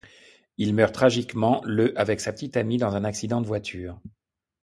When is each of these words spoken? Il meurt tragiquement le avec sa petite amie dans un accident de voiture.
Il 0.57 0.73
meurt 0.73 0.95
tragiquement 0.95 1.61
le 1.63 1.95
avec 1.95 2.21
sa 2.21 2.33
petite 2.33 2.57
amie 2.57 2.77
dans 2.77 2.95
un 2.95 3.03
accident 3.03 3.39
de 3.39 3.45
voiture. 3.45 4.01